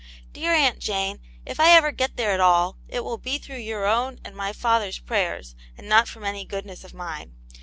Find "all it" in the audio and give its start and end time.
2.39-3.03